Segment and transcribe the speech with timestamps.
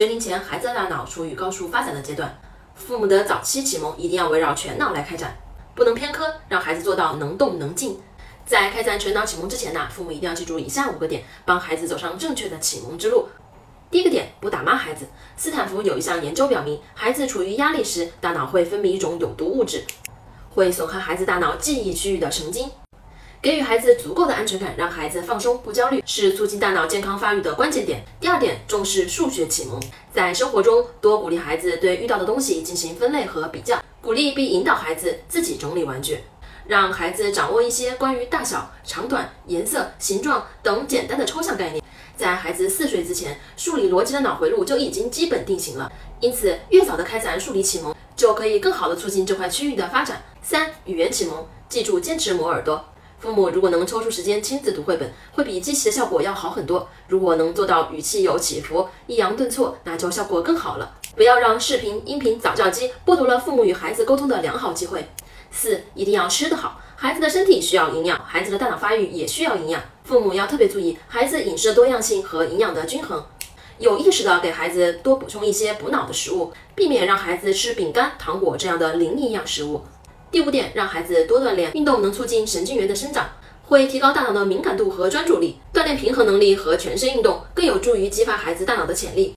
[0.00, 2.40] 学龄前，孩子的大脑处于高速发展的阶段，
[2.74, 5.36] 父母的早期启蒙一定要围绕全脑来开展，
[5.74, 8.00] 不能偏科，让孩子做到能动能静。
[8.46, 13.28] 在开展全脑启蒙之前呢，父母一定要记住以下五个点，帮孩子走上正确的启蒙之路。
[13.90, 15.04] 第一个点，不打骂孩子。
[15.36, 19.84] 斯坦福有一项研究表明，孩子处于压力时，大脑会分泌一种有毒物质，
[20.48, 22.70] 会损害孩子大脑记忆区域的神经。
[23.42, 28.04] 给予孩子足够的安全感，让孩子放松不焦虑，是促进大脑健康发育的关键点。
[28.20, 29.80] 第二点，重视数学启蒙，
[30.12, 36.18] 在生活中多鼓励孩子对遇到的东西进行分类和比较，鼓励并引导孩子自己整理玩具，
[36.66, 41.82] 让孩子掌握一些关于大小、长短、颜色、形状等简单的抽象概念。
[42.14, 50.20] 在孩子四岁之前，数理逻辑的脑回路就已经基本定型了，因此越早的开展数理启蒙，就可以更好的促进这块区域的发展。
[50.42, 52.84] 三、语言启蒙，记住坚持磨耳朵。
[53.20, 56.88] 父母如果能抽出时间亲自读绘本，会比机器的效果要好很多。
[57.06, 60.96] 如果能做到语气有起伏、抑扬顿挫，那就效果更好了。
[61.14, 65.10] 不要让视频、音频早教机剥夺了父母与孩子沟通的良好机会。
[65.50, 66.80] 四，一定要吃得好。
[66.96, 69.82] 孩子的身体需要营养，孩子的大脑发育也需要营养。
[70.04, 73.22] 父母要特别注意孩子饮食的多样性和营养的均衡，
[73.78, 79.82] 有意识的给孩子多补充一些补脑的食物，避免让孩子吃饼干、糖果这样的零营养食物。
[80.32, 83.28] 第五点，让孩子多锻炼运动，能促进神经元的生长，
[83.64, 85.56] 会提高大脑的敏感度和专注力。
[85.74, 89.28] 锻炼平衡能力和全身运动，更有助于激发孩子大脑的潜力。